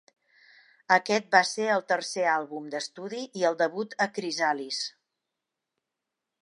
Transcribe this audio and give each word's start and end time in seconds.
Aquest 0.95 1.27
va 1.35 1.41
ser 1.49 1.67
el 1.73 1.83
tercer 1.93 2.25
àlbum 2.37 2.73
d'estudi 2.75 3.21
i 3.43 3.47
el 3.51 3.59
debut 3.61 3.95
a 4.07 4.11
Chrysalis. 4.19 4.83